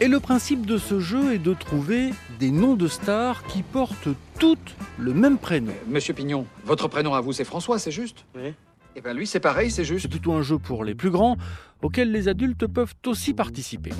Et 0.00 0.08
le 0.08 0.20
principe 0.20 0.66
de 0.66 0.76
ce 0.76 1.00
jeu 1.00 1.32
est 1.32 1.38
de 1.38 1.54
trouver 1.54 2.10
des 2.38 2.50
noms 2.50 2.74
de 2.74 2.86
stars 2.86 3.44
qui 3.46 3.62
portent 3.62 4.08
toutes 4.38 4.76
le 4.98 5.14
même 5.14 5.38
prénom. 5.38 5.72
Monsieur 5.88 6.12
Pignon, 6.12 6.46
votre 6.66 6.86
prénom 6.88 7.14
à 7.14 7.20
vous 7.22 7.32
c'est 7.32 7.44
François, 7.44 7.78
c'est 7.78 7.90
juste? 7.90 8.26
Oui. 8.36 8.52
Eh 8.94 9.00
bien 9.00 9.14
lui 9.14 9.26
c'est 9.26 9.40
pareil, 9.40 9.70
c'est 9.70 9.84
C'est 9.84 9.84
juste. 9.94 10.08
plutôt 10.10 10.32
un 10.34 10.42
jeu 10.42 10.58
pour 10.58 10.84
les 10.84 10.94
plus 10.94 11.10
grands 11.10 11.36
auquel 11.82 12.12
les 12.12 12.28
adultes 12.28 12.66
peuvent 12.66 12.94
aussi 13.06 13.32
participer. 13.32 13.90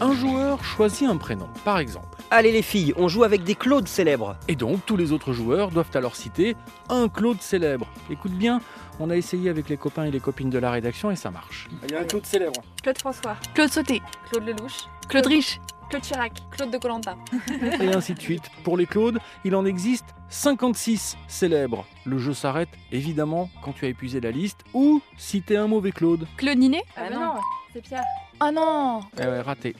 Un 0.00 0.14
joueur 0.14 0.62
choisit 0.62 1.08
un 1.08 1.16
prénom, 1.16 1.48
par 1.64 1.78
exemple. 1.78 2.18
Allez 2.30 2.52
les 2.52 2.60
filles, 2.62 2.92
on 2.96 3.08
joue 3.08 3.24
avec 3.24 3.44
des 3.44 3.54
Claudes 3.54 3.88
célèbres. 3.88 4.36
Et 4.46 4.54
donc 4.54 4.84
tous 4.84 4.96
les 4.96 5.12
autres 5.12 5.32
joueurs 5.32 5.70
doivent 5.70 5.90
alors 5.94 6.16
citer 6.16 6.54
un 6.90 7.08
Claude 7.08 7.40
célèbre. 7.40 7.86
Écoute 8.10 8.32
bien, 8.32 8.60
on 9.00 9.08
a 9.08 9.16
essayé 9.16 9.48
avec 9.48 9.70
les 9.70 9.78
copains 9.78 10.04
et 10.04 10.10
les 10.10 10.20
copines 10.20 10.50
de 10.50 10.58
la 10.58 10.70
rédaction 10.70 11.10
et 11.10 11.16
ça 11.16 11.30
marche. 11.30 11.68
Il 11.84 11.92
y 11.92 11.94
a 11.94 12.00
un 12.00 12.04
Claude 12.04 12.26
célèbre. 12.26 12.60
Claude 12.82 12.98
François, 12.98 13.36
Claude 13.54 13.70
Sauté, 13.70 14.02
Claude 14.30 14.44
Lelouch, 14.44 14.86
Claude 15.08 15.26
Rich, 15.26 15.60
Claude 15.88 16.02
Chirac, 16.02 16.32
Claude 16.50 16.70
de 16.70 16.78
Colanta. 16.78 17.16
Et 17.80 17.94
ainsi 17.94 18.12
de 18.12 18.20
suite. 18.20 18.50
Pour 18.64 18.76
les 18.76 18.86
Claudes, 18.86 19.18
il 19.44 19.54
en 19.54 19.64
existe 19.64 20.06
56 20.28 21.16
célèbres. 21.26 21.86
Le 22.04 22.18
jeu 22.18 22.34
s'arrête 22.34 22.70
évidemment 22.92 23.48
quand 23.62 23.72
tu 23.72 23.86
as 23.86 23.88
épuisé 23.88 24.20
la 24.20 24.30
liste 24.30 24.64
ou 24.74 25.00
si 25.16 25.40
t'es 25.40 25.56
un 25.56 25.68
mauvais 25.68 25.92
Claude. 25.92 26.26
Claude 26.36 26.58
Ninet? 26.58 26.82
Ah 26.96 27.08
non, 27.08 27.34
c'est 27.72 27.80
Pierre. 27.80 28.02
Ah 28.40 28.50
non 28.52 29.00
Eh 29.18 29.22
ouais, 29.22 29.40
raté. 29.40 29.74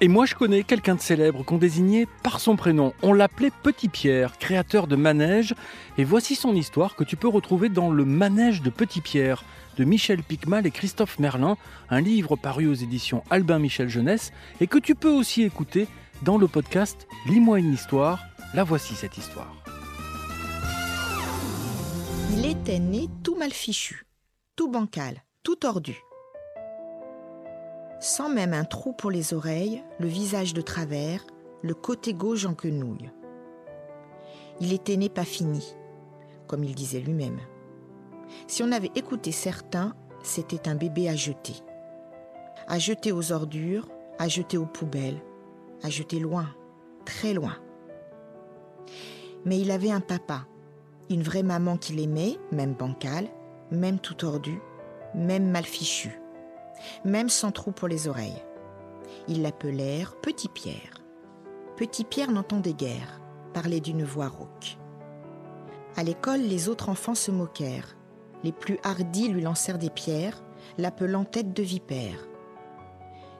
Et 0.00 0.08
moi, 0.08 0.26
je 0.26 0.34
connais 0.34 0.62
quelqu'un 0.62 0.94
de 0.94 1.00
célèbre 1.00 1.42
qu'on 1.44 1.56
désignait 1.58 2.06
par 2.22 2.38
son 2.38 2.54
prénom. 2.54 2.92
On 3.02 3.12
l'appelait 3.12 3.50
Petit 3.62 3.88
Pierre, 3.88 4.38
créateur 4.38 4.86
de 4.86 4.94
manège. 4.94 5.54
Et 5.98 6.04
voici 6.04 6.34
son 6.34 6.54
histoire 6.54 6.94
que 6.96 7.04
tu 7.04 7.16
peux 7.16 7.28
retrouver 7.28 7.68
dans 7.68 7.90
Le 7.90 8.04
Manège 8.04 8.62
de 8.62 8.70
Petit 8.70 9.00
Pierre 9.00 9.44
de 9.76 9.84
Michel 9.84 10.22
Picmal 10.22 10.66
et 10.66 10.70
Christophe 10.70 11.18
Merlin, 11.18 11.56
un 11.90 12.00
livre 12.00 12.36
paru 12.36 12.66
aux 12.66 12.74
éditions 12.74 13.24
Albin 13.30 13.58
Michel 13.58 13.88
Jeunesse 13.88 14.32
et 14.60 14.66
que 14.66 14.78
tu 14.78 14.94
peux 14.94 15.10
aussi 15.10 15.42
écouter 15.42 15.86
dans 16.22 16.38
le 16.38 16.48
podcast 16.48 17.06
Lis-moi 17.26 17.58
une 17.58 17.72
histoire. 17.72 18.20
La 18.54 18.64
voici 18.64 18.94
cette 18.94 19.18
histoire. 19.18 19.54
Il 22.32 22.46
était 22.46 22.78
né 22.78 23.08
tout 23.22 23.34
mal 23.34 23.52
fichu, 23.52 24.06
tout 24.56 24.70
bancal, 24.70 25.22
tout 25.42 25.56
tordu. 25.56 25.96
Sans 28.00 28.28
même 28.28 28.52
un 28.52 28.64
trou 28.64 28.92
pour 28.92 29.10
les 29.10 29.32
oreilles, 29.32 29.82
le 29.98 30.06
visage 30.06 30.52
de 30.52 30.60
travers, 30.60 31.24
le 31.62 31.74
côté 31.74 32.12
gauche 32.12 32.44
en 32.44 32.54
quenouille. 32.54 33.10
Il 34.60 34.72
était 34.72 34.96
né 34.96 35.08
pas 35.08 35.24
fini, 35.24 35.74
comme 36.46 36.64
il 36.64 36.74
disait 36.74 37.00
lui-même. 37.00 37.40
Si 38.46 38.62
on 38.62 38.72
avait 38.72 38.90
écouté 38.94 39.32
certains, 39.32 39.94
c'était 40.22 40.68
un 40.68 40.74
bébé 40.74 41.08
à 41.08 41.16
jeter. 41.16 41.54
À 42.68 42.78
jeter 42.78 43.12
aux 43.12 43.32
ordures, 43.32 43.88
à 44.18 44.28
jeter 44.28 44.58
aux 44.58 44.66
poubelles, 44.66 45.22
à 45.82 45.90
jeter 45.90 46.18
loin, 46.18 46.48
très 47.04 47.32
loin. 47.32 47.56
Mais 49.44 49.58
il 49.58 49.70
avait 49.70 49.90
un 49.90 50.00
papa, 50.00 50.46
une 51.08 51.22
vraie 51.22 51.42
maman 51.44 51.76
qui 51.76 51.92
l'aimait, 51.92 52.38
même 52.50 52.74
bancale, 52.74 53.28
même 53.70 53.98
tout 53.98 54.14
tordu, 54.14 54.60
même 55.14 55.48
mal 55.50 55.64
fichu, 55.64 56.20
même 57.04 57.28
sans 57.28 57.50
trou 57.50 57.72
pour 57.72 57.88
les 57.88 58.08
oreilles. 58.08 58.42
Ils 59.28 59.42
l'appelèrent 59.42 60.16
Petit 60.20 60.48
Pierre. 60.48 61.02
Petit 61.76 62.04
Pierre 62.04 62.30
n'entendait 62.30 62.72
guère, 62.72 63.20
parlait 63.52 63.80
d'une 63.80 64.04
voix 64.04 64.28
rauque. 64.28 64.78
À 65.96 66.02
l'école, 66.02 66.40
les 66.40 66.68
autres 66.68 66.88
enfants 66.88 67.14
se 67.14 67.30
moquèrent. 67.30 67.96
Les 68.44 68.52
plus 68.52 68.78
hardis 68.82 69.28
lui 69.28 69.42
lancèrent 69.42 69.78
des 69.78 69.90
pierres, 69.90 70.42
l'appelant 70.78 71.24
tête 71.24 71.52
de 71.52 71.62
vipère. 71.62 72.28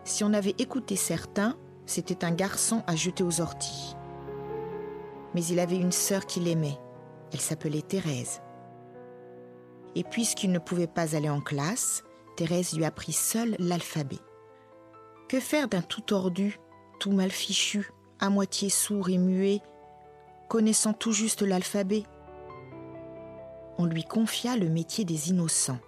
Si 0.05 0.25
on 0.25 0.33
avait 0.33 0.55
écouté 0.59 0.97
certains, 0.97 1.57
c'était 1.85 2.25
un 2.25 2.33
garçon 2.33 2.83
à 2.87 2.97
jeter 2.97 3.23
aux 3.23 3.41
orties. 3.41 3.97
Mais 5.35 5.45
il 5.45 5.61
avait 5.61 5.77
une 5.77 5.93
sœur 5.93 6.27
qui 6.27 6.41
l'aimait. 6.41 6.79
Elle 7.33 7.41
s'appelait 7.41 7.83
Thérèse. 7.83 8.41
Et 9.95 10.05
puisqu'il 10.05 10.53
ne 10.53 10.59
pouvait 10.59 10.87
pas 10.87 11.15
aller 11.17 11.29
en 11.29 11.41
classe, 11.41 12.05
Thérèse 12.37 12.75
lui 12.75 12.85
apprit 12.85 13.13
seule 13.13 13.57
l'alphabet. 13.59 14.19
Que 15.29 15.41
faire 15.41 15.69
d'un 15.69 15.83
tout 15.83 16.03
tordu, 16.03 16.61
tout 17.01 17.13
mal 17.13 17.31
fichu, 17.31 17.91
à 18.21 18.31
moitié 18.31 18.69
sourd 18.69 19.09
et 19.09 19.19
muet, 19.19 19.61
connaissant 20.49 20.93
tout 20.93 21.13
juste 21.13 21.43
l'alphabet? 21.43 22.05
On 23.79 23.85
lui 23.85 24.05
confia 24.05 24.57
le 24.57 24.69
métier 24.69 25.05
des 25.05 25.31
innocents, 25.31 25.81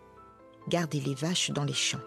garder 0.68 1.00
les 1.00 1.14
vaches 1.14 1.50
dans 1.50 1.64
les 1.64 1.72
champs. 1.72 1.98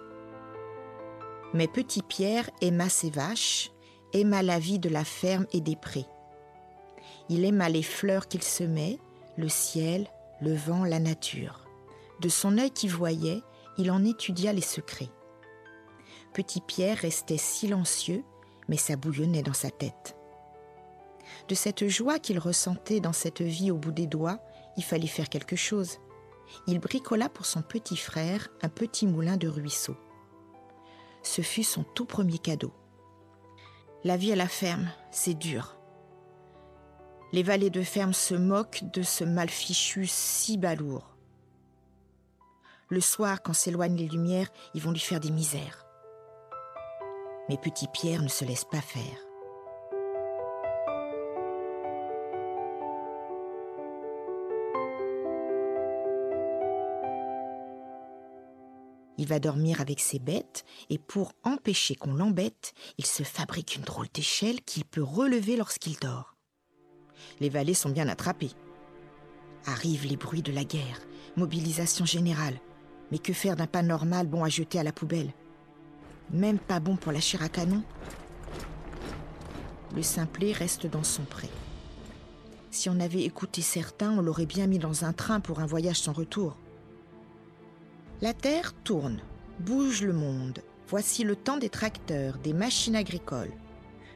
Mais 1.53 1.68
petit 1.68 2.02
Pierre 2.02 2.50
aima 2.62 2.90
ses 2.90 3.09
vaches, 3.09 3.72
aima 4.13 4.44
la 4.44 4.59
vie 4.59 4.79
de 4.79 4.90
la 4.90 5.03
ferme 5.03 5.46
et 5.53 5.62
des 5.62 5.75
prés. 5.75 6.06
Il 7.29 7.46
aima 7.46 7.69
les 7.69 7.84
fleurs 7.84 8.28
qu'il 8.28 8.44
semait, 8.44 9.00
le 9.38 9.50
ciel, 9.50 10.08
le 10.41 10.53
vent, 10.53 10.84
la 10.84 11.00
nature. 11.00 11.62
De 12.19 12.29
son 12.29 12.58
œil 12.58 12.72
qui 12.72 12.88
voyait, 12.88 13.41
il 13.77 13.91
en 13.91 14.03
étudia 14.03 14.53
les 14.53 14.61
secrets. 14.61 15.11
Petit 16.33 16.61
Pierre 16.61 16.97
restait 16.97 17.37
silencieux, 17.37 18.23
mais 18.67 18.77
ça 18.77 18.95
bouillonnait 18.95 19.43
dans 19.43 19.53
sa 19.53 19.69
tête. 19.69 20.15
De 21.47 21.55
cette 21.55 21.87
joie 21.87 22.19
qu'il 22.19 22.39
ressentait 22.39 22.99
dans 22.99 23.13
cette 23.13 23.41
vie 23.41 23.71
au 23.71 23.77
bout 23.77 23.91
des 23.91 24.07
doigts, 24.07 24.39
il 24.77 24.83
fallait 24.83 25.07
faire 25.07 25.29
quelque 25.29 25.55
chose. 25.55 25.97
Il 26.67 26.79
bricola 26.79 27.29
pour 27.29 27.45
son 27.45 27.61
petit 27.61 27.97
frère 27.97 28.49
un 28.61 28.69
petit 28.69 29.07
moulin 29.07 29.37
de 29.37 29.47
ruisseau. 29.47 29.95
Ce 31.23 31.41
fut 31.41 31.63
son 31.63 31.83
tout 31.83 32.05
premier 32.05 32.39
cadeau. 32.39 32.73
La 34.03 34.17
vie 34.17 34.31
à 34.31 34.35
la 34.35 34.47
ferme, 34.47 34.89
c'est 35.11 35.35
dur. 35.35 35.77
Les 37.33 37.43
valets 37.43 37.69
de 37.69 37.83
ferme 37.83 38.13
se 38.13 38.35
moquent 38.35 38.83
de 38.91 39.03
ce 39.03 39.23
mal 39.23 39.49
fichu 39.49 40.07
si 40.07 40.57
balourd. 40.57 41.15
Le 42.91 43.00
soir, 43.00 43.41
quand 43.41 43.53
s'éloignent 43.53 43.96
les 43.96 44.09
lumières, 44.09 44.50
ils 44.74 44.81
vont 44.81 44.91
lui 44.91 45.00
faire 45.00 45.22
des 45.22 45.31
misères. 45.31 45.85
Mais 47.47 47.56
petit 47.56 47.88
Pierre 47.88 48.22
ne 48.22 48.28
se 48.28 48.44
laisse 48.44 48.66
pas 48.66 48.81
faire. 48.81 49.18
Il 59.18 59.25
va 59.25 59.40
dormir 59.40 59.79
avec 59.79 60.02
ses 60.02 60.19
bêtes 60.19 60.66
et 60.90 60.97
pour 60.97 61.31
empêcher 61.46 61.96
qu'on 61.96 62.13
l'embête, 62.13 62.73
il 62.97 63.06
se 63.06 63.23
fabrique 63.23 63.78
une 63.78 63.84
drôle 63.84 64.09
d'échelle 64.13 64.62
qu'il 64.63 64.84
peut 64.84 65.02
relever 65.02 65.56
lorsqu'il 65.56 65.97
dort. 65.97 66.35
Les 67.40 67.50
valets 67.50 67.73
sont 67.73 67.90
bien 67.90 68.09
attrapés. 68.09 68.52
Arrivent 69.66 70.08
les 70.08 70.18
bruits 70.18 70.41
de 70.41 70.52
la 70.52 70.66
guerre, 70.66 71.00
mobilisation 71.38 72.03
générale. 72.03 72.59
Mais 73.11 73.19
que 73.19 73.33
faire 73.33 73.55
d'un 73.55 73.67
pas 73.67 73.81
normal 73.81 74.27
bon 74.27 74.44
à 74.44 74.49
jeter 74.49 74.79
à 74.79 74.83
la 74.83 74.94
poubelle? 74.94 75.33
Même 76.31 76.59
pas 76.59 76.79
bon 76.79 76.95
pour 76.95 77.11
la 77.11 77.19
à 77.39 77.49
canon? 77.49 77.83
Le 79.95 80.01
simplet 80.01 80.53
reste 80.53 80.88
dans 80.88 81.03
son 81.03 81.23
pré. 81.23 81.49
Si 82.69 82.89
on 82.89 83.01
avait 83.01 83.23
écouté 83.23 83.61
certains, 83.61 84.11
on 84.11 84.22
l'aurait 84.22 84.45
bien 84.45 84.66
mis 84.66 84.79
dans 84.79 85.03
un 85.03 85.11
train 85.11 85.41
pour 85.41 85.59
un 85.59 85.66
voyage 85.66 85.99
sans 85.99 86.13
retour. 86.13 86.55
La 88.22 88.33
terre 88.33 88.73
tourne, 88.83 89.19
bouge 89.59 90.03
le 90.03 90.13
monde. 90.13 90.63
Voici 90.88 91.23
le 91.25 91.35
temps 91.35 91.57
des 91.57 91.69
tracteurs, 91.69 92.38
des 92.38 92.53
machines 92.53 92.95
agricoles. 92.95 93.51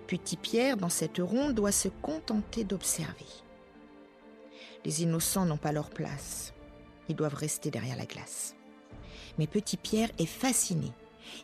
Petit 0.07 0.38
Pierre, 0.38 0.77
dans 0.77 0.89
cette 0.89 1.17
ronde, 1.17 1.53
doit 1.53 1.72
se 1.72 1.89
contenter 2.01 2.63
d'observer. 2.63 3.25
Les 4.85 5.03
innocents 5.03 5.45
n'ont 5.45 5.57
pas 5.57 5.72
leur 5.72 5.89
place. 5.89 6.53
Ils 7.09 7.16
doivent 7.16 7.35
rester 7.35 7.72
derrière 7.72 7.97
la 7.97 8.06
glace. 8.06 8.56
Mais 9.37 9.47
Petit 9.47 9.77
Pierre 9.77 10.09
est 10.19 10.25
fasciné. 10.25 10.91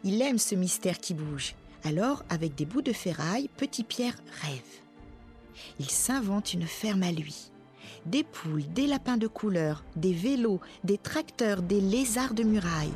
Il 0.03 0.21
aime 0.21 0.37
ce 0.37 0.55
mystère 0.55 0.99
qui 0.99 1.13
bouge. 1.13 1.55
Alors, 1.83 2.23
avec 2.29 2.55
des 2.55 2.65
bouts 2.65 2.81
de 2.81 2.93
ferraille, 2.93 3.49
Petit 3.57 3.83
Pierre 3.83 4.15
rêve. 4.41 4.81
Il 5.79 5.89
s'invente 5.89 6.53
une 6.53 6.67
ferme 6.67 7.03
à 7.03 7.11
lui. 7.11 7.51
Des 8.05 8.23
poules, 8.23 8.67
des 8.73 8.87
lapins 8.87 9.17
de 9.17 9.27
couleur, 9.27 9.83
des 9.95 10.13
vélos, 10.13 10.59
des 10.83 10.97
tracteurs, 10.97 11.61
des 11.61 11.81
lézards 11.81 12.33
de 12.33 12.43
muraille. 12.43 12.93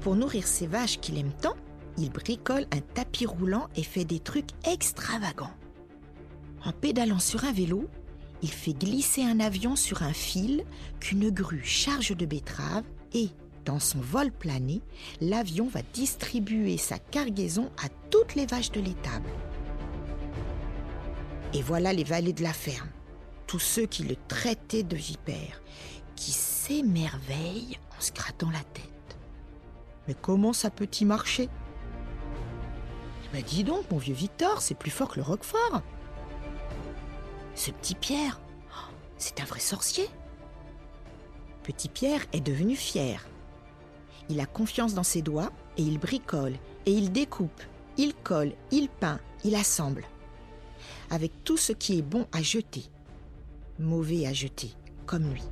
Pour 0.00 0.16
nourrir 0.16 0.46
ses 0.46 0.66
vaches 0.66 1.00
qu'il 1.00 1.18
aime 1.18 1.32
tant, 1.40 1.54
il 1.96 2.10
bricole 2.10 2.66
un 2.72 2.80
tapis 2.80 3.26
roulant 3.26 3.68
et 3.76 3.82
fait 3.82 4.04
des 4.04 4.20
trucs 4.20 4.50
extravagants. 4.68 5.52
En 6.64 6.72
pédalant 6.72 7.20
sur 7.20 7.44
un 7.44 7.52
vélo, 7.52 7.88
il 8.44 8.50
fait 8.50 8.74
glisser 8.74 9.22
un 9.22 9.40
avion 9.40 9.74
sur 9.74 10.02
un 10.02 10.12
fil 10.12 10.66
qu'une 11.00 11.30
grue 11.30 11.64
charge 11.64 12.14
de 12.14 12.26
betteraves 12.26 12.84
et, 13.14 13.30
dans 13.64 13.80
son 13.80 14.00
vol 14.00 14.30
plané, 14.30 14.82
l'avion 15.22 15.66
va 15.66 15.80
distribuer 15.94 16.76
sa 16.76 16.98
cargaison 16.98 17.70
à 17.82 17.88
toutes 18.10 18.34
les 18.34 18.44
vaches 18.44 18.70
de 18.70 18.82
l'étable. 18.82 19.30
Et 21.54 21.62
voilà 21.62 21.94
les 21.94 22.04
valets 22.04 22.34
de 22.34 22.42
la 22.42 22.52
ferme, 22.52 22.90
tous 23.46 23.60
ceux 23.60 23.86
qui 23.86 24.02
le 24.02 24.16
traitaient 24.28 24.82
de 24.82 24.96
vipère, 24.96 25.62
qui 26.14 26.32
s'émerveillent 26.32 27.78
en 27.96 28.00
se 28.02 28.12
grattant 28.12 28.50
la 28.50 28.62
tête. 28.74 29.16
Mais 30.06 30.14
comment 30.20 30.52
ça 30.52 30.68
peut-il 30.68 31.06
marcher? 31.06 31.48
Bah 33.32 33.40
dis 33.40 33.64
donc, 33.64 33.90
mon 33.90 33.96
vieux 33.96 34.14
Victor, 34.14 34.60
c'est 34.60 34.74
plus 34.74 34.90
fort 34.90 35.08
que 35.08 35.16
le 35.16 35.22
Roquefort. 35.22 35.80
Ce 37.54 37.70
petit 37.70 37.94
Pierre, 37.94 38.40
c'est 39.16 39.40
un 39.40 39.44
vrai 39.44 39.60
sorcier. 39.60 40.08
Petit 41.62 41.88
Pierre 41.88 42.26
est 42.32 42.40
devenu 42.40 42.74
fier. 42.76 43.26
Il 44.28 44.40
a 44.40 44.46
confiance 44.46 44.94
dans 44.94 45.04
ses 45.04 45.22
doigts 45.22 45.52
et 45.76 45.82
il 45.82 45.98
bricole, 45.98 46.54
et 46.86 46.92
il 46.92 47.12
découpe, 47.12 47.62
il 47.96 48.14
colle, 48.14 48.52
il 48.70 48.88
peint, 48.88 49.20
il 49.44 49.54
assemble. 49.54 50.04
Avec 51.10 51.32
tout 51.44 51.56
ce 51.56 51.72
qui 51.72 51.98
est 51.98 52.02
bon 52.02 52.26
à 52.32 52.42
jeter, 52.42 52.84
mauvais 53.78 54.26
à 54.26 54.32
jeter, 54.32 54.72
comme 55.06 55.30
lui. 55.30 55.42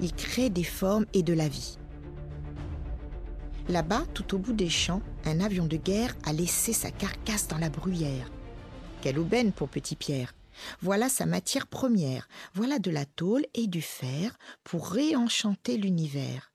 Il 0.00 0.12
crée 0.14 0.50
des 0.50 0.64
formes 0.64 1.06
et 1.12 1.22
de 1.22 1.32
la 1.32 1.48
vie. 1.48 1.78
Là-bas, 3.68 4.04
tout 4.12 4.34
au 4.34 4.38
bout 4.38 4.52
des 4.52 4.68
champs, 4.68 5.02
un 5.24 5.40
avion 5.40 5.66
de 5.66 5.76
guerre 5.76 6.16
a 6.24 6.32
laissé 6.32 6.72
sa 6.72 6.90
carcasse 6.90 7.48
dans 7.48 7.58
la 7.58 7.70
bruyère. 7.70 8.30
Quelle 9.00 9.18
aubaine 9.18 9.52
pour 9.52 9.68
Petit 9.68 9.96
Pierre 9.96 10.34
Voilà 10.80 11.08
sa 11.08 11.26
matière 11.26 11.66
première, 11.66 12.28
voilà 12.54 12.78
de 12.78 12.90
la 12.90 13.04
tôle 13.04 13.44
et 13.54 13.66
du 13.66 13.80
fer 13.82 14.36
pour 14.64 14.88
réenchanter 14.88 15.76
l'univers. 15.76 16.52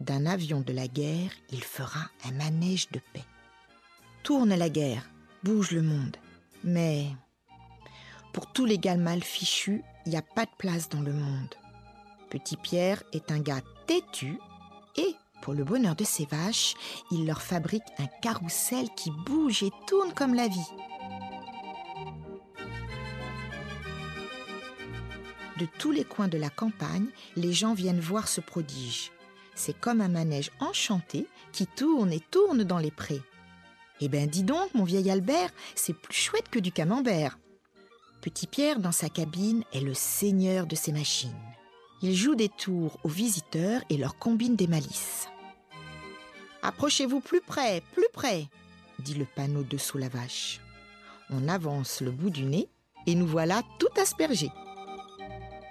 D'un 0.00 0.26
avion 0.26 0.60
de 0.60 0.72
la 0.72 0.88
guerre, 0.88 1.32
il 1.50 1.62
fera 1.62 2.08
un 2.24 2.32
manège 2.32 2.88
de 2.90 3.00
paix. 3.12 3.24
Tourne 4.22 4.54
la 4.54 4.70
guerre, 4.70 5.08
bouge 5.42 5.72
le 5.72 5.82
monde. 5.82 6.16
Mais 6.64 7.06
pour 8.32 8.52
tous 8.52 8.64
les 8.64 8.78
gars 8.78 8.96
mal 8.96 9.22
fichus, 9.22 9.82
il 10.06 10.10
n'y 10.10 10.16
a 10.16 10.22
pas 10.22 10.44
de 10.44 10.50
place 10.56 10.88
dans 10.88 11.00
le 11.00 11.12
monde. 11.12 11.54
Petit 12.30 12.56
Pierre 12.56 13.02
est 13.12 13.30
un 13.32 13.40
gars 13.40 13.62
têtu 13.86 14.38
et 14.96 15.14
pour 15.48 15.54
le 15.54 15.64
bonheur 15.64 15.96
de 15.96 16.04
ses 16.04 16.26
vaches, 16.26 16.74
il 17.10 17.24
leur 17.24 17.40
fabrique 17.40 17.80
un 17.96 18.06
carrousel 18.20 18.86
qui 18.94 19.10
bouge 19.10 19.62
et 19.62 19.70
tourne 19.86 20.12
comme 20.12 20.34
la 20.34 20.46
vie. 20.46 20.60
De 25.58 25.66
tous 25.78 25.90
les 25.90 26.04
coins 26.04 26.28
de 26.28 26.36
la 26.36 26.50
campagne, 26.50 27.06
les 27.34 27.54
gens 27.54 27.72
viennent 27.72 27.98
voir 27.98 28.28
ce 28.28 28.42
prodige. 28.42 29.10
C'est 29.54 29.72
comme 29.80 30.02
un 30.02 30.08
manège 30.08 30.50
enchanté 30.60 31.26
qui 31.50 31.66
tourne 31.66 32.12
et 32.12 32.20
tourne 32.30 32.62
dans 32.62 32.76
les 32.76 32.90
prés. 32.90 33.22
Eh 34.02 34.10
ben 34.10 34.26
dis 34.26 34.42
donc, 34.42 34.74
mon 34.74 34.84
vieil 34.84 35.10
Albert, 35.10 35.48
c'est 35.74 35.98
plus 35.98 36.12
chouette 36.12 36.50
que 36.50 36.58
du 36.58 36.72
camembert. 36.72 37.38
Petit 38.20 38.46
Pierre, 38.46 38.80
dans 38.80 38.92
sa 38.92 39.08
cabine, 39.08 39.64
est 39.72 39.80
le 39.80 39.94
seigneur 39.94 40.66
de 40.66 40.76
ses 40.76 40.92
machines. 40.92 41.32
Il 42.02 42.14
joue 42.14 42.34
des 42.34 42.50
tours 42.50 42.98
aux 43.02 43.08
visiteurs 43.08 43.80
et 43.88 43.96
leur 43.96 44.18
combine 44.18 44.56
des 44.56 44.66
malices. 44.66 45.28
Approchez-vous 46.62 47.20
plus 47.20 47.40
près, 47.40 47.82
plus 47.94 48.08
près, 48.12 48.48
dit 48.98 49.14
le 49.14 49.24
panneau 49.24 49.62
dessous 49.62 49.98
la 49.98 50.08
vache. 50.08 50.60
On 51.30 51.48
avance 51.48 52.00
le 52.00 52.10
bout 52.10 52.30
du 52.30 52.44
nez 52.44 52.68
et 53.06 53.14
nous 53.14 53.26
voilà 53.26 53.62
tout 53.78 54.00
aspergés. 54.00 54.50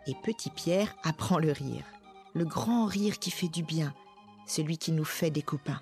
Et 0.08 0.14
Petit 0.24 0.50
Pierre 0.50 0.96
apprend 1.04 1.40
le 1.40 1.52
rire, 1.52 1.84
le 2.34 2.46
grand 2.46 2.86
rire 2.86 3.20
qui 3.20 3.32
fait 3.32 3.50
du 3.50 3.64
bien, 3.64 3.94
celui 4.46 4.78
qui 4.78 4.92
nous 4.92 5.06
fait 5.06 5.32
des 5.32 5.42
copains. 5.42 5.82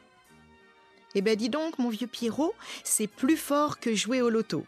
Eh 1.13 1.21
ben 1.21 1.35
dis 1.35 1.49
donc, 1.49 1.77
mon 1.79 1.89
vieux 1.89 2.07
Pierrot, 2.07 2.53
c'est 2.83 3.07
plus 3.07 3.37
fort 3.37 3.79
que 3.79 3.95
jouer 3.95 4.21
au 4.21 4.29
loto. 4.29 4.65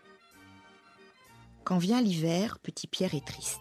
Quand 1.63 1.77
vient 1.77 1.99
l'hiver, 1.99 2.59
Petit 2.59 2.87
Pierre 2.87 3.15
est 3.15 3.25
triste. 3.25 3.59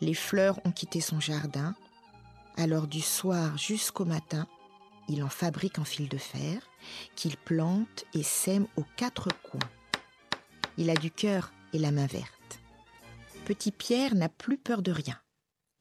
Les 0.00 0.14
fleurs 0.14 0.60
ont 0.64 0.70
quitté 0.70 1.00
son 1.00 1.18
jardin, 1.18 1.74
alors 2.56 2.86
du 2.86 3.00
soir 3.00 3.56
jusqu'au 3.58 4.04
matin, 4.04 4.46
il 5.08 5.22
en 5.22 5.28
fabrique 5.28 5.78
en 5.78 5.84
fil 5.84 6.08
de 6.08 6.18
fer, 6.18 6.70
qu'il 7.16 7.36
plante 7.36 8.04
et 8.14 8.22
sème 8.22 8.66
aux 8.76 8.84
quatre 8.96 9.28
coins. 9.42 9.60
Il 10.76 10.90
a 10.90 10.94
du 10.94 11.10
cœur 11.10 11.52
et 11.72 11.78
la 11.78 11.90
main 11.90 12.06
verte. 12.06 12.60
Petit 13.44 13.70
Pierre 13.70 14.14
n'a 14.14 14.28
plus 14.28 14.56
peur 14.56 14.82
de 14.82 14.92
rien. 14.92 15.18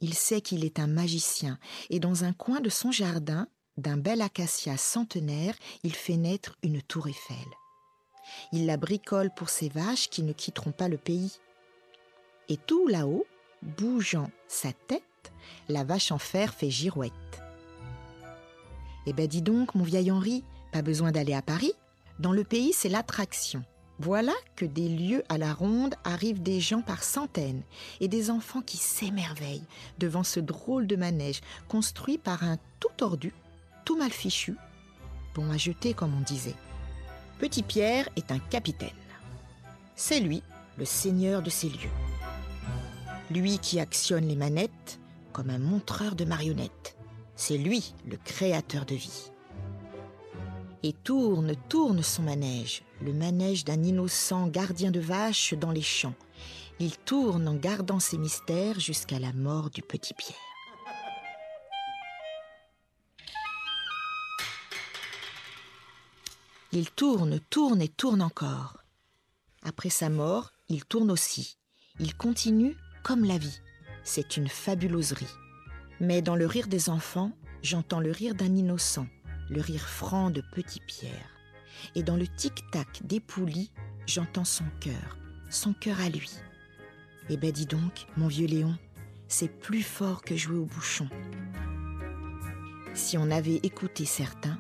Il 0.01 0.13
sait 0.13 0.41
qu'il 0.41 0.65
est 0.65 0.79
un 0.79 0.87
magicien, 0.87 1.57
et 1.89 1.99
dans 1.99 2.25
un 2.25 2.33
coin 2.33 2.59
de 2.59 2.69
son 2.69 2.91
jardin, 2.91 3.47
d'un 3.77 3.97
bel 3.97 4.21
acacia 4.21 4.77
centenaire, 4.77 5.55
il 5.83 5.95
fait 5.95 6.17
naître 6.17 6.57
une 6.61 6.81
tour 6.81 7.07
Eiffel. 7.07 7.37
Il 8.51 8.65
la 8.65 8.77
bricole 8.77 9.31
pour 9.33 9.49
ses 9.49 9.69
vaches 9.69 10.09
qui 10.09 10.23
ne 10.23 10.33
quitteront 10.33 10.71
pas 10.71 10.89
le 10.89 10.97
pays. 10.97 11.39
Et 12.49 12.57
tout 12.57 12.87
là-haut, 12.87 13.25
bougeant 13.61 14.29
sa 14.47 14.73
tête, 14.73 15.31
la 15.69 15.83
vache 15.83 16.11
en 16.11 16.19
fer 16.19 16.53
fait 16.53 16.69
girouette. 16.69 17.42
Eh 19.05 19.13
ben 19.13 19.27
dis 19.27 19.41
donc, 19.41 19.75
mon 19.75 19.83
vieil 19.83 20.11
Henri, 20.11 20.43
pas 20.71 20.81
besoin 20.81 21.11
d'aller 21.11 21.33
à 21.33 21.41
Paris. 21.41 21.73
Dans 22.19 22.31
le 22.31 22.43
pays, 22.43 22.73
c'est 22.73 22.89
l'attraction. 22.89 23.63
Voilà 23.99 24.33
que 24.55 24.65
des 24.65 24.89
lieux 24.89 25.23
à 25.29 25.37
la 25.37 25.53
ronde 25.53 25.95
arrivent 26.03 26.41
des 26.41 26.59
gens 26.59 26.81
par 26.81 27.03
centaines 27.03 27.61
et 27.99 28.07
des 28.07 28.31
enfants 28.31 28.61
qui 28.61 28.77
s'émerveillent 28.77 29.67
devant 29.99 30.23
ce 30.23 30.39
drôle 30.39 30.87
de 30.87 30.95
manège 30.95 31.41
construit 31.67 32.17
par 32.17 32.43
un 32.43 32.57
tout 32.79 32.89
tordu, 32.97 33.33
tout 33.85 33.95
mal 33.97 34.11
fichu, 34.11 34.55
bon 35.35 35.51
à 35.51 35.57
jeter 35.57 35.93
comme 35.93 36.15
on 36.15 36.21
disait. 36.21 36.55
Petit 37.39 37.61
Pierre 37.61 38.09
est 38.15 38.31
un 38.31 38.39
capitaine. 38.39 38.89
C'est 39.95 40.19
lui, 40.19 40.41
le 40.77 40.85
seigneur 40.85 41.41
de 41.43 41.49
ces 41.49 41.69
lieux. 41.69 41.91
Lui 43.29 43.59
qui 43.59 43.79
actionne 43.79 44.27
les 44.27 44.35
manettes 44.35 44.99
comme 45.33 45.49
un 45.49 45.59
montreur 45.59 46.15
de 46.15 46.25
marionnettes. 46.25 46.92
C'est 47.35 47.57
lui, 47.57 47.93
le 48.05 48.17
créateur 48.17 48.85
de 48.85 48.95
vie. 48.95 49.31
Et 50.83 50.93
tourne, 50.93 51.55
tourne 51.69 52.03
son 52.03 52.23
manège, 52.23 52.83
le 53.01 53.13
manège 53.13 53.65
d'un 53.65 53.81
innocent 53.83 54.47
gardien 54.47 54.91
de 54.91 54.99
vaches 54.99 55.53
dans 55.53 55.71
les 55.71 55.81
champs. 55.81 56.15
Il 56.79 56.97
tourne 56.97 57.47
en 57.47 57.55
gardant 57.55 57.99
ses 57.99 58.17
mystères 58.17 58.79
jusqu'à 58.79 59.19
la 59.19 59.31
mort 59.33 59.69
du 59.69 59.81
petit 59.81 60.13
Pierre. 60.13 60.37
Il 66.71 66.89
tourne, 66.89 67.39
tourne 67.51 67.81
et 67.81 67.87
tourne 67.87 68.21
encore. 68.21 68.77
Après 69.61 69.89
sa 69.89 70.09
mort, 70.09 70.51
il 70.69 70.83
tourne 70.85 71.11
aussi. 71.11 71.57
Il 71.99 72.15
continue 72.17 72.75
comme 73.03 73.23
la 73.23 73.37
vie. 73.37 73.59
C'est 74.03 74.37
une 74.37 74.47
fabuloserie. 74.47 75.27
Mais 75.99 76.21
dans 76.21 76.35
le 76.35 76.45
rire 76.45 76.67
des 76.67 76.89
enfants, 76.89 77.31
j'entends 77.61 77.99
le 77.99 78.11
rire 78.11 78.35
d'un 78.35 78.55
innocent, 78.55 79.07
le 79.49 79.61
rire 79.61 79.87
franc 79.87 80.29
de 80.31 80.41
Petit 80.53 80.81
Pierre. 80.85 81.29
Et 81.95 82.03
dans 82.03 82.15
le 82.15 82.27
tic-tac 82.27 83.01
des 83.03 83.19
poulies, 83.19 83.71
j'entends 84.05 84.45
son 84.45 84.65
cœur, 84.79 85.17
son 85.49 85.73
cœur 85.73 85.99
à 86.01 86.09
lui. 86.09 86.31
Eh 87.29 87.37
ben 87.37 87.51
dis 87.51 87.65
donc, 87.65 88.05
mon 88.17 88.27
vieux 88.27 88.47
Léon, 88.47 88.75
c'est 89.27 89.47
plus 89.47 89.83
fort 89.83 90.21
que 90.21 90.35
jouer 90.35 90.57
au 90.57 90.65
bouchon. 90.65 91.07
Si 92.93 93.17
on 93.17 93.31
avait 93.31 93.59
écouté 93.63 94.05
certains, 94.05 94.59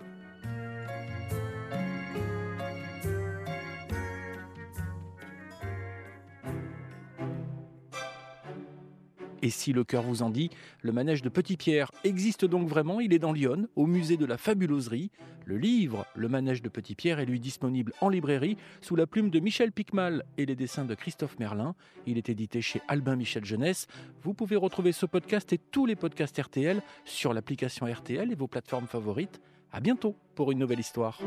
Et 9.43 9.49
si 9.49 9.73
le 9.73 9.83
cœur 9.83 10.03
vous 10.03 10.23
en 10.23 10.29
dit, 10.29 10.49
le 10.83 10.93
manège 10.93 11.21
de 11.21 11.27
Petit 11.27 11.57
Pierre 11.57 11.91
existe 12.05 12.45
donc 12.45 12.69
vraiment, 12.69 13.01
il 13.01 13.13
est 13.13 13.19
dans 13.19 13.33
Lyon, 13.33 13.67
au 13.75 13.85
musée 13.85 14.15
de 14.15 14.25
la 14.25 14.37
fabuloserie. 14.37 15.11
Le 15.43 15.57
livre 15.57 16.05
Le 16.15 16.29
manège 16.29 16.61
de 16.61 16.69
Petit 16.69 16.95
Pierre 16.95 17.19
est 17.19 17.25
lui 17.25 17.41
disponible 17.41 17.91
en 17.99 18.07
librairie 18.07 18.55
sous 18.79 18.95
la 18.95 19.05
plume 19.05 19.29
de 19.29 19.41
Michel 19.41 19.73
Picmal 19.73 20.23
et 20.37 20.45
les 20.45 20.55
dessins 20.55 20.85
de 20.85 20.95
Christophe 20.95 21.37
Merlin. 21.39 21.75
Il 22.07 22.17
est 22.17 22.29
édité 22.29 22.61
chez 22.61 22.81
Albin 22.87 23.17
Michel 23.17 23.43
Jeunesse. 23.43 23.87
Vous 24.23 24.33
pouvez 24.33 24.55
retrouver 24.55 24.93
ce 24.93 25.05
podcast 25.05 25.51
et 25.51 25.57
tous 25.57 25.85
les 25.85 25.97
podcasts 25.97 26.41
RTL 26.41 26.81
sur 27.03 27.33
l'application 27.33 27.85
RTL 27.85 28.31
et 28.31 28.35
vos 28.35 28.47
plateformes 28.47 28.87
favorites. 28.87 29.41
À 29.73 29.81
bientôt 29.81 30.15
pour 30.35 30.53
une 30.53 30.59
nouvelle 30.59 30.79
histoire. 30.79 31.19